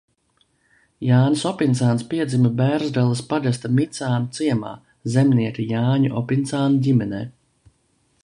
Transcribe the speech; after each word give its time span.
Jānis 1.07 1.41
Opincāns 1.49 2.05
piedzima 2.13 2.51
Bērzgales 2.61 3.21
pagasta 3.33 3.71
Micānu 3.79 4.33
ciemā 4.39 4.73
zemnieka 5.17 5.67
Jāņa 5.73 6.15
Opincāna 6.23 6.83
ģimenē. 6.89 7.21